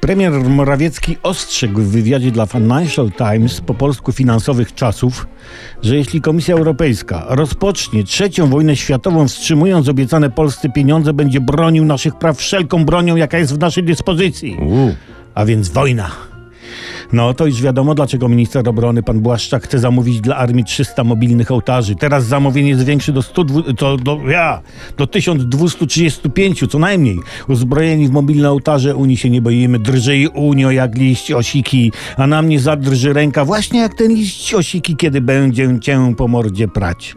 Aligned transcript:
Premier 0.00 0.32
Morawiecki 0.32 1.16
ostrzegł 1.22 1.80
w 1.80 1.90
wywiadzie 1.90 2.30
dla 2.30 2.46
Financial 2.46 3.10
Times 3.12 3.60
po 3.60 3.74
polsku 3.74 4.12
finansowych 4.12 4.74
czasów, 4.74 5.26
że 5.82 5.96
jeśli 5.96 6.20
Komisja 6.20 6.54
Europejska 6.54 7.26
rozpocznie 7.28 8.04
trzecią 8.04 8.46
wojnę 8.46 8.76
światową, 8.76 9.28
wstrzymując 9.28 9.88
obiecane 9.88 10.30
Polsce 10.30 10.68
pieniądze, 10.68 11.12
będzie 11.12 11.40
bronił 11.40 11.84
naszych 11.84 12.14
praw 12.14 12.38
wszelką 12.38 12.84
bronią, 12.84 13.16
jaka 13.16 13.38
jest 13.38 13.54
w 13.54 13.58
naszej 13.58 13.84
dyspozycji. 13.84 14.56
A 15.34 15.44
więc 15.44 15.68
wojna. 15.68 16.29
No 17.12 17.34
to 17.34 17.46
już 17.46 17.62
wiadomo, 17.62 17.94
dlaczego 17.94 18.28
minister 18.28 18.68
obrony 18.68 19.02
pan 19.02 19.20
Błaszczak 19.20 19.64
chce 19.64 19.78
zamówić 19.78 20.20
dla 20.20 20.36
armii 20.36 20.64
300 20.64 21.04
mobilnych 21.04 21.50
ołtarzy. 21.50 21.96
Teraz 21.96 22.24
zamówienie 22.24 22.76
zwiększy 22.76 23.12
do 23.12 23.22
100, 23.22 23.44
to 23.78 23.96
do, 23.96 24.20
ja, 24.28 24.60
do 24.96 25.06
1235 25.06 26.64
co 26.70 26.78
najmniej. 26.78 27.18
Uzbrojeni 27.48 28.08
w 28.08 28.10
mobilne 28.10 28.50
ołtarze 28.50 28.96
Unii 28.96 29.16
się 29.16 29.30
nie 29.30 29.42
boimy. 29.42 29.78
Drży 29.78 30.28
Unio 30.34 30.70
jak 30.70 30.98
liść 30.98 31.32
osiki, 31.32 31.92
a 32.16 32.26
na 32.26 32.42
mnie 32.42 32.60
zadrży 32.60 33.12
ręka 33.12 33.44
właśnie 33.44 33.80
jak 33.80 33.94
ten 33.94 34.14
liść 34.14 34.54
osiki, 34.54 34.96
kiedy 34.96 35.20
będzie 35.20 35.78
cię 35.80 36.14
po 36.16 36.28
mordzie 36.28 36.68
prać. 36.68 37.14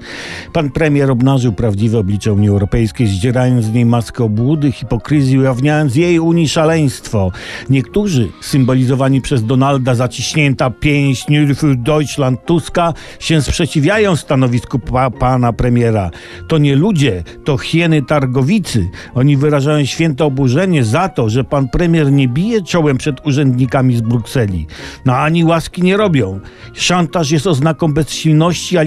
Pan 0.54 0.70
premier 0.70 1.12
obnażył 1.12 1.54
prawdziwe 1.54 2.00
oblicze 2.00 2.34
Unii 2.34 2.50
Europejskiej, 2.50 3.08
zdzierając 3.08 3.66
z 3.66 3.74
niej 3.74 3.86
maskę 3.86 4.24
obłudy, 4.24 4.72
hipokryzji, 4.72 5.40
ujawniając 5.40 5.96
jej 5.96 6.20
Unii 6.20 6.50
szaleństwo. 6.50 7.32
Niektórzy, 7.70 8.30
symbolizowani 8.42 9.22
przez 9.22 9.46
Donalda 9.46 9.83
zaciśnięta 9.92 10.70
pięść 10.70 11.28
für 11.56 11.76
Deutschland 11.76 12.46
Tuska, 12.46 12.94
się 13.20 13.42
sprzeciwiają 13.42 14.16
stanowisku 14.16 14.80
pa 14.80 15.10
pana 15.10 15.54
premiera. 15.54 16.12
To 16.48 16.58
nie 16.58 16.76
ludzie, 16.76 17.24
to 17.44 17.58
hieny 17.58 18.02
targowicy. 18.02 18.90
Oni 19.16 19.38
wyrażają 19.38 19.86
święte 19.86 20.26
oburzenie 20.26 20.84
za 20.84 21.10
to, 21.10 21.30
że 21.30 21.44
pan 21.44 21.70
premier 21.70 22.12
nie 22.12 22.28
bije 22.28 22.62
czołem 22.62 22.98
przed 22.98 23.28
urzędnikami 23.28 23.96
z 23.96 24.02
Brukseli. 24.02 24.68
No 25.06 25.16
ani 25.16 25.46
łaski 25.46 25.82
nie 25.82 25.98
robią. 25.98 26.40
Szantaż 26.74 27.32
jest 27.32 27.48
oznaką 27.48 27.94
bezsilności, 27.94 28.78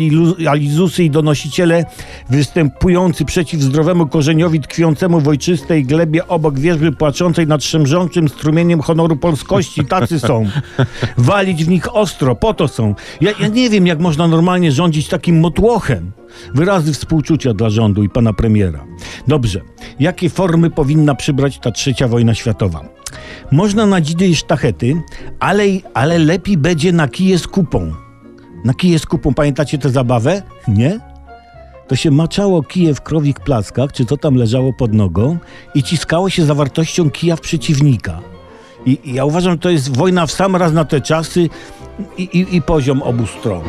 alizusy 0.48 1.04
i 1.04 1.10
donosiciele 1.10 1.84
występujący 2.30 3.24
przeciw 3.24 3.60
zdrowemu 3.60 4.06
korzeniowi 4.06 4.60
tkwiącemu 4.60 5.20
w 5.20 5.28
ojczystej 5.28 5.84
glebie 5.84 6.28
obok 6.28 6.58
wierzby 6.58 6.92
płaczącej 6.92 7.46
nad 7.46 7.64
szemrzącym 7.64 8.28
strumieniem 8.28 8.80
honoru 8.80 9.16
polskości. 9.16 9.84
Tacy 9.84 10.20
są. 10.20 10.46
Walić 11.18 11.64
w 11.64 11.68
nich 11.68 11.96
ostro, 11.96 12.34
po 12.34 12.54
to 12.54 12.68
są. 12.68 12.94
Ja, 13.20 13.32
ja 13.40 13.48
nie 13.48 13.70
wiem, 13.70 13.86
jak 13.86 13.98
można 13.98 14.28
normalnie 14.28 14.72
rządzić 14.72 15.08
takim 15.08 15.40
motłochem. 15.40 16.12
Wyrazy 16.54 16.92
współczucia 16.92 17.54
dla 17.54 17.70
rządu 17.70 18.02
i 18.02 18.08
pana 18.08 18.32
premiera. 18.32 18.84
Dobrze, 19.28 19.60
jakie 20.00 20.30
formy 20.30 20.70
powinna 20.70 21.14
przybrać 21.14 21.58
ta 21.58 21.70
trzecia 21.70 22.08
wojna 22.08 22.34
światowa? 22.34 22.80
Można 23.50 23.86
na 23.86 24.00
dzidy 24.00 24.28
i 24.28 24.36
sztachety, 24.36 25.02
ale, 25.40 25.64
ale 25.94 26.18
lepiej 26.18 26.56
będzie 26.56 26.92
na 26.92 27.08
kije 27.08 27.38
z 27.38 27.48
kupą. 27.48 27.92
Na 28.64 28.74
kije 28.74 28.98
z 28.98 29.06
kupą, 29.06 29.34
pamiętacie 29.34 29.78
tę 29.78 29.90
zabawę? 29.90 30.42
Nie? 30.68 31.00
To 31.88 31.96
się 31.96 32.10
maczało 32.10 32.62
kije 32.62 32.94
w 32.94 33.00
krowich 33.00 33.40
plackach, 33.40 33.92
czy 33.92 34.04
co 34.04 34.16
tam 34.16 34.34
leżało 34.34 34.72
pod 34.72 34.94
nogą 34.94 35.38
i 35.74 35.82
ciskało 35.82 36.30
się 36.30 36.44
zawartością 36.44 37.10
kija 37.10 37.36
w 37.36 37.40
przeciwnika. 37.40 38.20
I, 38.86 38.98
I, 39.04 39.14
ja 39.14 39.24
uważam, 39.24 39.52
że 39.52 39.58
to 39.58 39.70
jest 39.70 39.96
wojna 39.96 40.26
w 40.26 40.32
sam 40.32 40.56
raz 40.56 40.72
na 40.72 40.84
te 40.84 41.00
czasy 41.00 41.48
i, 42.18 42.22
i, 42.22 42.56
i 42.56 42.62
poziom 42.62 43.02
obu 43.02 43.26
stron. 43.26 43.62